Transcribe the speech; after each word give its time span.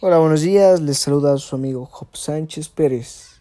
Hola, 0.00 0.18
buenos 0.18 0.42
días. 0.42 0.80
Les 0.80 0.96
saluda 0.96 1.36
su 1.38 1.56
amigo 1.56 1.84
Job 1.86 2.10
Sánchez 2.12 2.68
Pérez. 2.68 3.40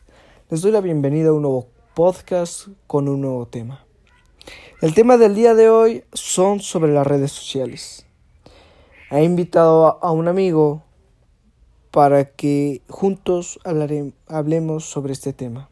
Les 0.49 0.63
doy 0.63 0.71
la 0.71 0.81
bienvenida 0.81 1.29
a 1.29 1.33
un 1.33 1.43
nuevo 1.43 1.67
podcast 1.93 2.69
con 2.87 3.07
un 3.07 3.21
nuevo 3.21 3.45
tema. 3.45 3.85
El 4.81 4.95
tema 4.95 5.17
del 5.17 5.35
día 5.35 5.53
de 5.53 5.69
hoy 5.69 6.03
son 6.13 6.59
sobre 6.59 6.91
las 6.91 7.05
redes 7.05 7.31
sociales. 7.31 8.07
He 9.11 9.23
invitado 9.23 10.03
a 10.03 10.09
un 10.09 10.27
amigo 10.27 10.81
para 11.91 12.31
que 12.31 12.81
juntos 12.89 13.59
hablemos 13.63 14.85
sobre 14.85 15.13
este 15.13 15.33
tema. 15.33 15.69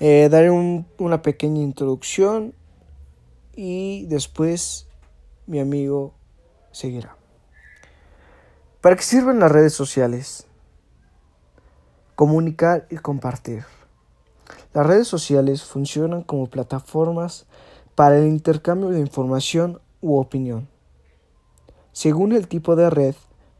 Eh, 0.00 0.26
daré 0.32 0.50
una 0.50 1.22
pequeña 1.22 1.62
introducción 1.62 2.54
y 3.54 4.04
después 4.06 4.88
mi 5.46 5.60
amigo 5.60 6.12
seguirá. 6.72 7.17
¿Para 8.80 8.94
qué 8.94 9.02
sirven 9.02 9.40
las 9.40 9.50
redes 9.50 9.72
sociales? 9.72 10.46
Comunicar 12.14 12.86
y 12.90 12.96
compartir. 12.96 13.64
Las 14.72 14.86
redes 14.86 15.08
sociales 15.08 15.64
funcionan 15.64 16.22
como 16.22 16.46
plataformas 16.46 17.46
para 17.96 18.18
el 18.18 18.28
intercambio 18.28 18.90
de 18.90 19.00
información 19.00 19.80
u 20.00 20.16
opinión. 20.20 20.68
Según 21.90 22.30
el 22.30 22.46
tipo 22.46 22.76
de 22.76 22.88
red, 22.88 23.16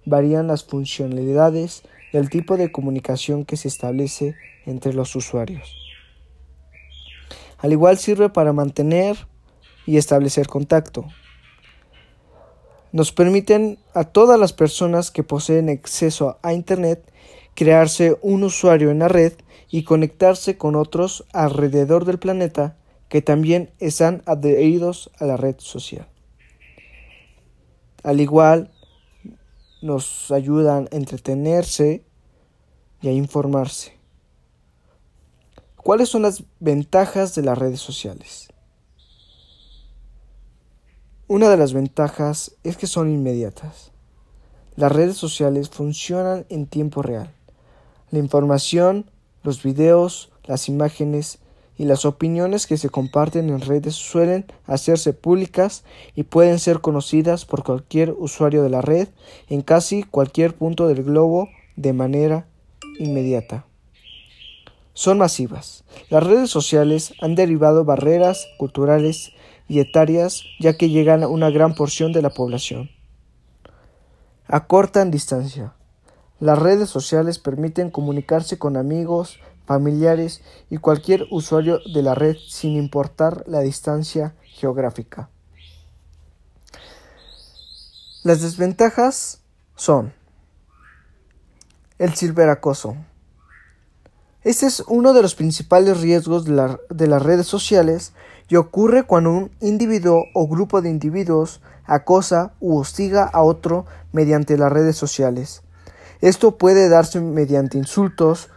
varían 0.06 0.46
las 0.46 0.62
funcionalidades 0.62 1.82
y 2.12 2.16
el 2.16 2.30
tipo 2.30 2.56
de 2.56 2.70
comunicación 2.70 3.44
que 3.44 3.56
se 3.56 3.66
establece 3.66 4.36
entre 4.66 4.92
los 4.92 5.16
usuarios. 5.16 5.74
Al 7.58 7.72
igual 7.72 7.98
sirve 7.98 8.28
para 8.28 8.52
mantener 8.52 9.16
y 9.84 9.96
establecer 9.96 10.46
contacto. 10.46 11.06
Nos 12.92 13.12
permiten 13.12 13.78
a 13.94 14.04
todas 14.04 14.40
las 14.40 14.52
personas 14.52 15.10
que 15.10 15.22
poseen 15.22 15.68
acceso 15.68 16.38
a 16.42 16.52
Internet 16.52 17.02
crearse 17.54 18.16
un 18.22 18.44
usuario 18.44 18.90
en 18.90 19.00
la 19.00 19.08
red 19.08 19.32
y 19.68 19.82
conectarse 19.82 20.56
con 20.56 20.76
otros 20.76 21.24
alrededor 21.32 22.04
del 22.04 22.18
planeta 22.18 22.76
que 23.08 23.20
también 23.20 23.72
están 23.78 24.22
adheridos 24.26 25.10
a 25.18 25.24
la 25.24 25.36
red 25.36 25.56
social. 25.58 26.06
Al 28.02 28.20
igual, 28.20 28.70
nos 29.82 30.30
ayudan 30.30 30.88
a 30.90 30.96
entretenerse 30.96 32.04
y 33.00 33.08
a 33.08 33.12
informarse. 33.12 33.98
¿Cuáles 35.76 36.08
son 36.08 36.22
las 36.22 36.44
ventajas 36.60 37.34
de 37.34 37.42
las 37.42 37.58
redes 37.58 37.80
sociales? 37.80 38.48
Una 41.30 41.50
de 41.50 41.58
las 41.58 41.74
ventajas 41.74 42.56
es 42.64 42.78
que 42.78 42.86
son 42.86 43.12
inmediatas. 43.12 43.90
Las 44.76 44.90
redes 44.90 45.18
sociales 45.18 45.68
funcionan 45.68 46.46
en 46.48 46.64
tiempo 46.64 47.02
real. 47.02 47.30
La 48.10 48.18
información, 48.18 49.10
los 49.42 49.62
videos, 49.62 50.30
las 50.44 50.70
imágenes 50.70 51.38
y 51.76 51.84
las 51.84 52.06
opiniones 52.06 52.66
que 52.66 52.78
se 52.78 52.88
comparten 52.88 53.50
en 53.50 53.60
redes 53.60 53.94
suelen 53.94 54.46
hacerse 54.66 55.12
públicas 55.12 55.84
y 56.14 56.22
pueden 56.22 56.58
ser 56.58 56.80
conocidas 56.80 57.44
por 57.44 57.62
cualquier 57.62 58.12
usuario 58.12 58.62
de 58.62 58.70
la 58.70 58.80
red 58.80 59.08
en 59.50 59.60
casi 59.60 60.04
cualquier 60.04 60.54
punto 60.54 60.88
del 60.88 61.04
globo 61.04 61.50
de 61.76 61.92
manera 61.92 62.46
inmediata 62.98 63.66
son 64.98 65.16
masivas. 65.16 65.84
Las 66.10 66.24
redes 66.24 66.50
sociales 66.50 67.14
han 67.20 67.36
derivado 67.36 67.84
barreras 67.84 68.48
culturales 68.58 69.30
y 69.68 69.80
etarias 69.80 70.44
ya 70.58 70.76
que 70.76 70.88
llegan 70.88 71.22
a 71.22 71.28
una 71.28 71.50
gran 71.50 71.74
porción 71.74 72.12
de 72.12 72.22
la 72.22 72.30
población. 72.30 72.90
Acortan 74.46 75.10
distancia. 75.10 75.74
Las 76.40 76.58
redes 76.58 76.88
sociales 76.88 77.38
permiten 77.38 77.90
comunicarse 77.90 78.58
con 78.58 78.76
amigos, 78.76 79.38
familiares 79.66 80.40
y 80.70 80.78
cualquier 80.78 81.26
usuario 81.30 81.80
de 81.92 82.02
la 82.02 82.14
red 82.14 82.36
sin 82.48 82.76
importar 82.76 83.44
la 83.46 83.60
distancia 83.60 84.34
geográfica. 84.44 85.28
Las 88.24 88.40
desventajas 88.40 89.42
son 89.76 90.12
el 91.98 92.14
ciberacoso. 92.14 92.96
Este 94.42 94.66
es 94.66 94.82
uno 94.86 95.12
de 95.12 95.22
los 95.22 95.34
principales 95.34 96.00
riesgos 96.00 96.44
de, 96.44 97.06
las 97.06 97.22
redes 97.22 97.46
sociales 97.46 98.12
y 98.48 98.56
ocurre 98.56 99.04
cuando 99.04 99.30
un 99.30 99.50
individuo 99.60 100.24
o 100.34 100.48
grupo 100.48 100.80
de 100.80 100.90
individuos 100.90 101.60
acosa 101.84 102.52
u 102.60 102.78
hostiga 102.78 103.24
a 103.24 103.42
otro 103.42 103.86
mediante 104.12 104.56
las 104.56 104.72
redes 104.72 104.96
sociales. 104.96 105.62
Esto 106.20 106.56
puede 106.58 106.88
darse 106.88 107.20
mediante 107.20 107.78
insultos, 107.78 108.48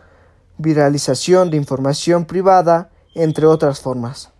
viralización 0.57 1.51
de 1.51 1.57
información 1.57 2.25
privada, 2.25 2.89
entre 3.13 3.45
otras 3.45 3.81
formas. 3.81 4.31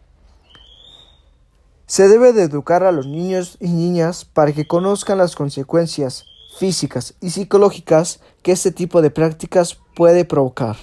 Se 1.86 2.08
debe 2.08 2.32
de 2.32 2.44
educar 2.44 2.84
a 2.84 2.92
los 2.92 3.06
niños 3.06 3.58
y 3.60 3.68
niñas 3.68 4.24
para 4.24 4.54
que 4.54 4.66
conozcan 4.66 5.18
las 5.18 5.36
consecuencias 5.36 6.26
físicas 6.58 7.16
y 7.20 7.32
psicológicas 7.32 8.22
que 8.44 8.54
este 8.54 8.72
tipo 8.72 9.02
de 9.02 9.10
prácticas 9.10 9.78
puede 9.96 10.24
provocar. 10.24 10.78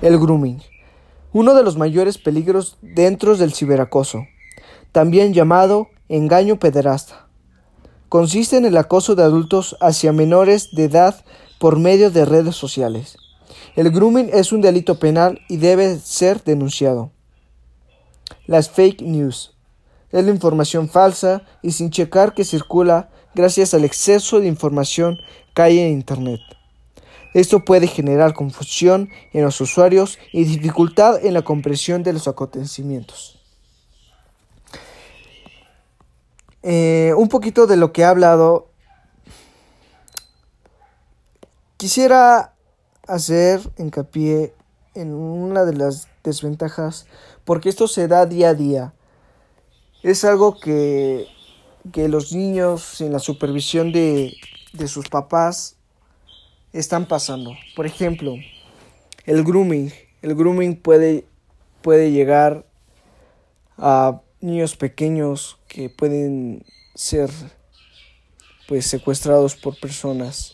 El 0.00 0.18
grooming, 0.18 0.62
uno 1.34 1.54
de 1.54 1.64
los 1.64 1.76
mayores 1.76 2.16
peligros 2.16 2.78
dentro 2.80 3.36
del 3.36 3.52
ciberacoso, 3.52 4.28
también 4.92 5.34
llamado 5.34 5.88
engaño 6.08 6.60
pederasta. 6.60 7.26
Consiste 8.08 8.56
en 8.56 8.64
el 8.64 8.76
acoso 8.76 9.16
de 9.16 9.24
adultos 9.24 9.76
hacia 9.80 10.12
menores 10.12 10.70
de 10.70 10.84
edad 10.84 11.24
por 11.58 11.80
medio 11.80 12.12
de 12.12 12.24
redes 12.24 12.54
sociales. 12.54 13.16
El 13.74 13.90
grooming 13.90 14.30
es 14.32 14.52
un 14.52 14.60
delito 14.60 15.00
penal 15.00 15.40
y 15.48 15.56
debe 15.56 15.98
ser 15.98 16.40
denunciado. 16.44 17.10
Las 18.46 18.70
fake 18.70 19.02
news 19.02 19.56
es 20.12 20.24
la 20.24 20.30
información 20.30 20.88
falsa 20.88 21.42
y 21.62 21.72
sin 21.72 21.90
checar 21.90 22.34
que 22.34 22.44
circula 22.44 23.10
gracias 23.34 23.74
al 23.74 23.84
exceso 23.84 24.38
de 24.38 24.46
información 24.46 25.20
que 25.52 25.62
hay 25.62 25.80
en 25.80 25.94
Internet. 25.94 26.40
Esto 27.34 27.64
puede 27.64 27.88
generar 27.88 28.32
confusión 28.32 29.10
en 29.32 29.42
los 29.42 29.60
usuarios 29.60 30.18
y 30.32 30.44
dificultad 30.44 31.24
en 31.26 31.34
la 31.34 31.42
comprensión 31.42 32.04
de 32.04 32.12
los 32.12 32.28
acontecimientos. 32.28 33.40
Eh, 36.62 37.12
un 37.16 37.28
poquito 37.28 37.66
de 37.66 37.76
lo 37.76 37.92
que 37.92 38.02
he 38.02 38.04
hablado. 38.04 38.68
Quisiera 41.76 42.54
hacer 43.06 43.60
hincapié 43.76 44.54
en 44.94 45.12
una 45.12 45.64
de 45.64 45.74
las 45.74 46.08
desventajas, 46.22 47.06
porque 47.44 47.68
esto 47.68 47.88
se 47.88 48.08
da 48.08 48.26
día 48.26 48.50
a 48.50 48.54
día. 48.54 48.94
Es 50.02 50.24
algo 50.24 50.58
que, 50.58 51.26
que 51.92 52.08
los 52.08 52.32
niños, 52.32 52.82
sin 52.82 53.12
la 53.12 53.18
supervisión 53.18 53.92
de, 53.92 54.34
de 54.72 54.88
sus 54.88 55.08
papás, 55.08 55.76
están 56.74 57.06
pasando. 57.06 57.54
Por 57.76 57.86
ejemplo, 57.86 58.34
el 59.24 59.44
grooming. 59.44 59.92
El 60.22 60.34
grooming 60.34 60.76
puede, 60.76 61.24
puede 61.82 62.10
llegar 62.10 62.66
a 63.78 64.20
niños 64.40 64.76
pequeños 64.76 65.58
que 65.68 65.88
pueden 65.88 66.64
ser 66.94 67.30
pues 68.66 68.86
secuestrados 68.86 69.54
por 69.56 69.78
personas. 69.78 70.52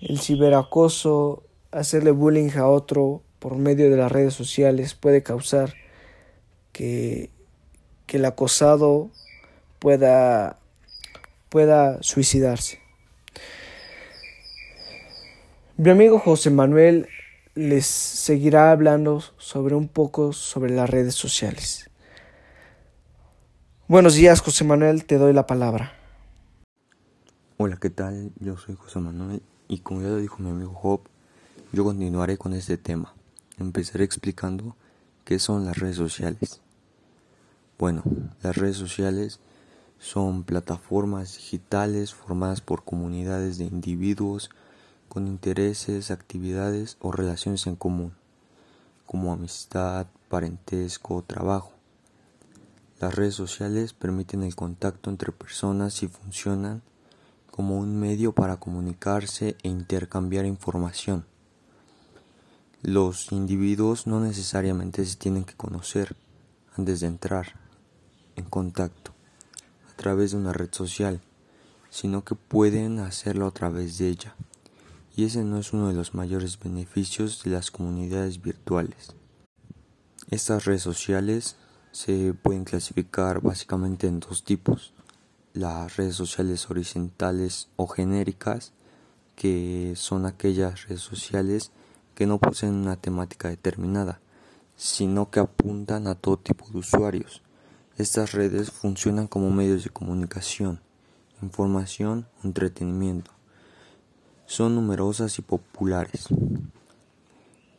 El 0.00 0.18
ciberacoso, 0.18 1.44
hacerle 1.70 2.10
bullying 2.10 2.50
a 2.56 2.66
otro 2.66 3.22
por 3.38 3.56
medio 3.56 3.90
de 3.90 3.96
las 3.96 4.10
redes 4.10 4.34
sociales 4.34 4.94
puede 4.94 5.22
causar 5.22 5.74
que, 6.72 7.30
que 8.06 8.16
el 8.16 8.24
acosado 8.24 9.10
pueda, 9.78 10.58
pueda 11.48 12.02
suicidarse. 12.02 12.87
Mi 15.80 15.90
amigo 15.90 16.18
José 16.18 16.50
Manuel 16.50 17.06
les 17.54 17.86
seguirá 17.86 18.72
hablando 18.72 19.22
sobre 19.36 19.76
un 19.76 19.86
poco 19.86 20.32
sobre 20.32 20.74
las 20.74 20.90
redes 20.90 21.14
sociales. 21.14 21.88
Buenos 23.86 24.14
días 24.14 24.40
José 24.40 24.64
Manuel, 24.64 25.04
te 25.04 25.18
doy 25.18 25.32
la 25.32 25.46
palabra. 25.46 25.92
Hola, 27.58 27.76
¿qué 27.80 27.90
tal? 27.90 28.32
Yo 28.40 28.56
soy 28.56 28.74
José 28.74 28.98
Manuel 28.98 29.40
y 29.68 29.78
como 29.78 30.02
ya 30.02 30.08
lo 30.08 30.16
dijo 30.16 30.38
mi 30.40 30.50
amigo 30.50 30.74
Job, 30.74 31.02
yo 31.72 31.84
continuaré 31.84 32.38
con 32.38 32.54
este 32.54 32.76
tema. 32.76 33.14
Empezaré 33.60 34.02
explicando 34.02 34.74
qué 35.24 35.38
son 35.38 35.64
las 35.64 35.78
redes 35.78 35.94
sociales. 35.94 36.60
Bueno, 37.78 38.02
las 38.42 38.56
redes 38.56 38.78
sociales 38.78 39.38
son 40.00 40.42
plataformas 40.42 41.36
digitales 41.36 42.14
formadas 42.14 42.62
por 42.62 42.82
comunidades 42.82 43.58
de 43.58 43.66
individuos 43.66 44.50
con 45.08 45.26
intereses, 45.26 46.10
actividades 46.10 46.96
o 47.00 47.10
relaciones 47.10 47.66
en 47.66 47.76
común, 47.76 48.12
como 49.06 49.32
amistad, 49.32 50.06
parentesco, 50.28 51.24
trabajo. 51.26 51.72
Las 53.00 53.14
redes 53.14 53.34
sociales 53.34 53.92
permiten 53.92 54.42
el 54.42 54.54
contacto 54.54 55.08
entre 55.10 55.32
personas 55.32 56.02
y 56.02 56.08
funcionan 56.08 56.82
como 57.50 57.78
un 57.78 57.98
medio 57.98 58.32
para 58.32 58.56
comunicarse 58.56 59.56
e 59.62 59.68
intercambiar 59.68 60.46
información. 60.46 61.24
Los 62.82 63.32
individuos 63.32 64.06
no 64.06 64.20
necesariamente 64.20 65.04
se 65.04 65.16
tienen 65.16 65.44
que 65.44 65.54
conocer 65.54 66.16
antes 66.76 67.00
de 67.00 67.08
entrar 67.08 67.54
en 68.36 68.44
contacto 68.44 69.12
a 69.90 69.96
través 69.96 70.30
de 70.30 70.36
una 70.36 70.52
red 70.52 70.68
social, 70.72 71.20
sino 71.90 72.24
que 72.24 72.36
pueden 72.36 73.00
hacerlo 73.00 73.46
a 73.46 73.50
través 73.50 73.98
de 73.98 74.08
ella. 74.08 74.36
Y 75.18 75.24
ese 75.24 75.42
no 75.42 75.58
es 75.58 75.72
uno 75.72 75.88
de 75.88 75.94
los 75.94 76.14
mayores 76.14 76.60
beneficios 76.60 77.42
de 77.42 77.50
las 77.50 77.72
comunidades 77.72 78.40
virtuales. 78.40 79.16
Estas 80.30 80.64
redes 80.64 80.82
sociales 80.82 81.56
se 81.90 82.34
pueden 82.34 82.62
clasificar 82.62 83.40
básicamente 83.40 84.06
en 84.06 84.20
dos 84.20 84.44
tipos. 84.44 84.94
Las 85.54 85.96
redes 85.96 86.14
sociales 86.14 86.70
horizontales 86.70 87.68
o 87.74 87.88
genéricas, 87.88 88.74
que 89.34 89.94
son 89.96 90.24
aquellas 90.24 90.86
redes 90.86 91.02
sociales 91.02 91.72
que 92.14 92.28
no 92.28 92.38
poseen 92.38 92.74
una 92.74 92.94
temática 92.94 93.48
determinada, 93.48 94.20
sino 94.76 95.32
que 95.32 95.40
apuntan 95.40 96.06
a 96.06 96.14
todo 96.14 96.38
tipo 96.38 96.64
de 96.70 96.78
usuarios. 96.78 97.42
Estas 97.96 98.30
redes 98.30 98.70
funcionan 98.70 99.26
como 99.26 99.50
medios 99.50 99.82
de 99.82 99.90
comunicación, 99.90 100.80
información 101.42 102.28
entretenimiento. 102.44 103.37
Son 104.48 104.74
numerosas 104.74 105.38
y 105.38 105.42
populares. 105.42 106.26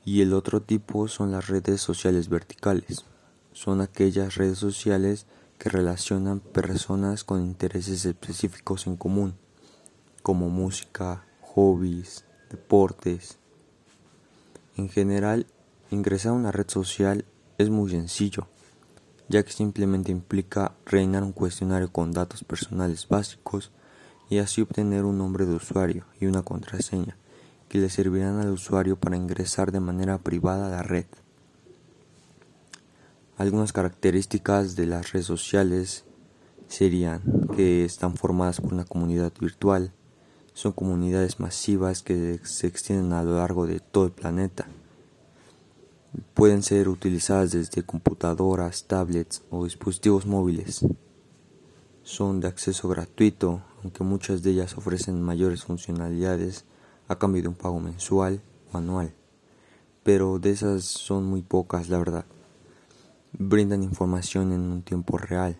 Y 0.05 0.21
el 0.21 0.33
otro 0.33 0.61
tipo 0.61 1.07
son 1.07 1.31
las 1.31 1.47
redes 1.47 1.81
sociales 1.81 2.29
verticales. 2.29 3.03
Son 3.51 3.81
aquellas 3.81 4.35
redes 4.35 4.59
sociales 4.59 5.25
que 5.57 5.69
relacionan 5.69 6.39
personas 6.39 7.25
con 7.25 7.41
intereses 7.41 8.05
específicos 8.05 8.87
en 8.87 8.95
común, 8.95 9.33
como 10.23 10.49
música, 10.49 11.25
hobbies, 11.41 12.23
deportes, 12.49 13.39
en 14.77 14.87
general, 14.89 15.47
ingresar 15.91 16.31
a 16.31 16.35
una 16.35 16.53
red 16.53 16.69
social 16.69 17.25
es 17.57 17.69
muy 17.69 17.89
sencillo, 17.89 18.47
ya 19.27 19.43
que 19.43 19.51
simplemente 19.51 20.11
implica 20.11 20.73
rellenar 20.85 21.23
un 21.23 21.33
cuestionario 21.33 21.91
con 21.91 22.13
datos 22.13 22.45
personales 22.45 23.07
básicos 23.09 23.71
y 24.29 24.37
así 24.37 24.61
obtener 24.61 25.05
un 25.05 25.17
nombre 25.17 25.45
de 25.45 25.55
usuario 25.55 26.05
y 26.19 26.27
una 26.27 26.43
contraseña 26.43 27.17
que 27.67 27.79
le 27.79 27.89
servirán 27.89 28.39
al 28.39 28.51
usuario 28.51 28.95
para 28.95 29.17
ingresar 29.17 29.71
de 29.71 29.79
manera 29.79 30.17
privada 30.17 30.67
a 30.67 30.69
la 30.69 30.83
red. 30.83 31.05
Algunas 33.37 33.71
características 33.71 34.75
de 34.75 34.85
las 34.85 35.11
redes 35.11 35.27
sociales 35.27 36.03
serían 36.67 37.21
que 37.55 37.85
están 37.85 38.15
formadas 38.15 38.59
por 38.59 38.73
una 38.73 38.85
comunidad 38.85 39.31
virtual, 39.39 39.93
son 40.53 40.73
comunidades 40.73 41.39
masivas 41.39 42.03
que 42.03 42.39
se 42.43 42.67
extienden 42.67 43.13
a 43.13 43.23
lo 43.23 43.37
largo 43.37 43.65
de 43.65 43.79
todo 43.79 44.05
el 44.05 44.11
planeta. 44.11 44.67
Pueden 46.33 46.63
ser 46.63 46.89
utilizadas 46.89 47.51
desde 47.51 47.83
computadoras, 47.83 48.83
tablets 48.85 49.41
o 49.49 49.63
dispositivos 49.63 50.25
móviles. 50.25 50.85
Son 52.09 52.39
de 52.39 52.47
acceso 52.47 52.89
gratuito, 52.89 53.61
aunque 53.83 54.03
muchas 54.03 54.41
de 54.41 54.49
ellas 54.49 54.75
ofrecen 54.75 55.21
mayores 55.21 55.63
funcionalidades 55.63 56.65
a 57.07 57.19
cambio 57.19 57.43
de 57.43 57.49
un 57.49 57.53
pago 57.53 57.79
mensual 57.79 58.41
o 58.73 58.79
anual. 58.79 59.13
Pero 60.01 60.39
de 60.39 60.49
esas 60.49 60.85
son 60.85 61.25
muy 61.25 61.43
pocas, 61.43 61.87
la 61.87 61.99
verdad. 61.99 62.25
Brindan 63.33 63.83
información 63.83 64.53
en 64.53 64.61
un 64.61 64.81
tiempo 64.81 65.19
real 65.19 65.55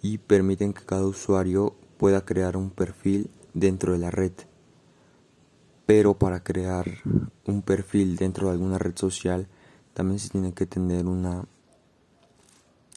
y 0.00 0.18
permiten 0.18 0.72
que 0.72 0.84
cada 0.84 1.04
usuario 1.04 1.74
pueda 1.98 2.24
crear 2.24 2.56
un 2.56 2.70
perfil 2.70 3.28
dentro 3.52 3.92
de 3.92 3.98
la 3.98 4.12
red. 4.12 4.32
Pero 5.84 6.16
para 6.16 6.44
crear 6.44 6.86
un 7.44 7.62
perfil 7.62 8.14
dentro 8.14 8.46
de 8.46 8.52
alguna 8.52 8.78
red 8.78 8.96
social 8.96 9.48
también 9.94 10.20
se 10.20 10.28
tiene 10.28 10.54
que 10.54 10.66
tener 10.66 11.06
una 11.06 11.44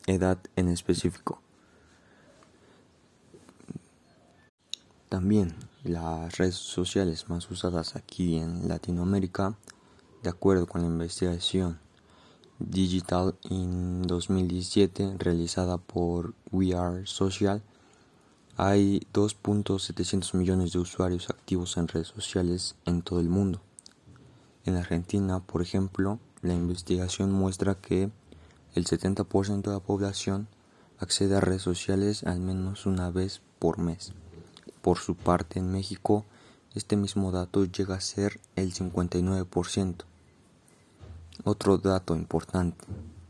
edad 0.06 0.38
en 0.56 0.70
específico. 0.70 1.43
También 5.14 5.54
las 5.84 6.40
redes 6.40 6.56
sociales 6.56 7.30
más 7.30 7.52
usadas 7.52 7.96
aquí 7.96 8.38
en 8.38 8.68
Latinoamérica, 8.68 9.56
de 10.24 10.30
acuerdo 10.32 10.66
con 10.66 10.82
la 10.82 10.88
investigación 10.88 11.78
Digital 12.58 13.36
in 13.52 14.02
2017 14.08 15.18
realizada 15.20 15.78
por 15.78 16.34
We 16.52 16.74
Are 16.74 17.06
Social, 17.06 17.62
hay 18.58 19.06
2.700 19.14 20.34
millones 20.36 20.74
de 20.74 20.80
usuarios 20.80 21.30
activos 21.30 21.78
en 21.78 21.90
redes 21.90 22.08
sociales 22.08 22.76
en 22.86 23.04
todo 23.04 23.20
el 23.20 23.30
mundo. 23.30 23.62
En 24.66 24.78
Argentina, 24.78 25.42
por 25.42 25.62
ejemplo, 25.62 26.18
la 26.42 26.56
investigación 26.56 27.32
muestra 27.32 27.76
que 27.76 28.10
el 28.74 28.86
70% 28.86 29.62
de 29.62 29.74
la 29.74 29.80
población 29.80 30.48
accede 30.98 31.36
a 31.36 31.40
redes 31.40 31.62
sociales 31.62 32.24
al 32.24 32.40
menos 32.40 32.88
una 32.88 33.12
vez 33.12 33.44
por 33.60 33.78
mes. 33.78 34.12
Por 34.84 35.00
su 35.00 35.16
parte, 35.16 35.60
en 35.60 35.72
México, 35.72 36.26
este 36.76 36.98
mismo 36.98 37.32
dato 37.32 37.64
llega 37.64 37.96
a 37.96 38.02
ser 38.02 38.42
el 38.58 38.74
59%. 38.74 40.04
Otro 41.46 41.78
dato 41.78 42.14
importante 42.14 42.84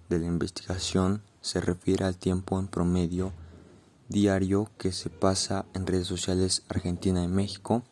de 0.10 0.18
la 0.18 0.26
investigación 0.26 1.22
se 1.42 1.62
refiere 1.62 2.06
al 2.06 2.18
tiempo 2.18 2.60
en 2.60 2.66
promedio 2.66 3.34
diario 4.10 4.72
que 4.80 4.92
se 4.92 5.12
pasa 5.12 5.68
en 5.76 5.86
redes 5.86 6.08
sociales 6.08 6.64
Argentina 6.70 7.24
y 7.24 7.28
México. 7.28 7.84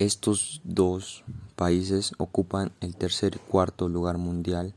Estos 0.00 0.62
dos 0.64 1.22
países 1.54 2.12
ocupan 2.18 2.72
el 2.80 2.96
tercer 2.96 3.36
y 3.36 3.50
cuarto 3.50 3.88
lugar 3.88 4.18
mundial 4.18 4.74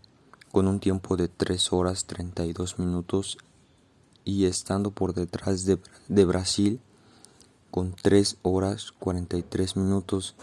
con 0.51 0.67
un 0.67 0.79
tiempo 0.79 1.17
de 1.17 1.29
3 1.29 1.73
horas 1.73 2.05
32 2.05 2.77
minutos 2.77 3.39
y 4.23 4.45
estando 4.45 4.91
por 4.91 5.15
detrás 5.15 5.65
de, 5.65 5.79
de 6.09 6.23
Brasil 6.23 6.79
con 7.71 7.93
3 7.93 8.37
horas 8.41 8.91
43 8.99 9.77
minutos 9.77 10.35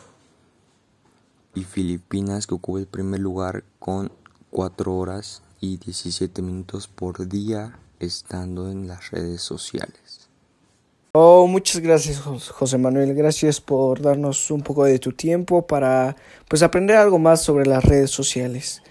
y 1.55 1.65
Filipinas 1.65 2.47
que 2.47 2.55
ocupa 2.55 2.81
el 2.81 2.87
primer 2.87 3.21
lugar 3.21 3.65
con 3.79 4.11
4 4.51 4.95
horas 4.95 5.43
y 5.61 5.79
17 5.79 6.43
minutos 6.43 6.89
por 6.89 7.29
día 7.29 7.79
estando 8.01 8.71
en 8.71 8.87
las 8.87 9.11
redes 9.11 9.41
sociales. 9.43 10.29
Oh, 11.13 11.47
muchas 11.47 11.81
gracias 11.81 12.19
José 12.19 12.77
Manuel, 12.77 13.15
gracias 13.15 13.61
por 13.61 14.03
darnos 14.03 14.51
un 14.51 14.63
poco 14.63 14.85
de 14.85 14.99
tu 14.99 15.13
tiempo 15.13 15.65
para 15.65 16.17
pues 16.49 16.63
aprender 16.65 16.97
algo 16.97 17.21
más 17.21 17.41
sobre 17.41 17.67
las 17.67 17.85
redes 17.85 18.11
sociales. 18.11 18.83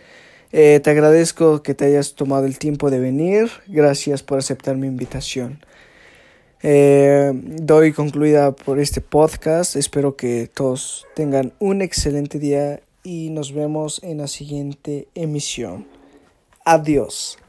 Eh, 0.53 0.79
te 0.81 0.89
agradezco 0.89 1.63
que 1.63 1.73
te 1.73 1.85
hayas 1.85 2.13
tomado 2.13 2.45
el 2.45 2.59
tiempo 2.59 2.89
de 2.89 2.99
venir, 2.99 3.51
gracias 3.67 4.23
por 4.23 4.37
aceptar 4.37 4.77
mi 4.77 4.87
invitación. 4.87 5.65
Eh, 6.65 7.31
doy 7.33 7.91
concluida 7.91 8.55
por 8.55 8.79
este 8.79 9.01
podcast, 9.01 9.75
espero 9.75 10.15
que 10.15 10.47
todos 10.47 11.05
tengan 11.13 11.51
un 11.59 11.81
excelente 11.81 12.39
día 12.39 12.79
y 13.03 13.31
nos 13.31 13.53
vemos 13.53 14.01
en 14.01 14.19
la 14.19 14.27
siguiente 14.27 15.09
emisión. 15.13 15.85
Adiós. 16.63 17.37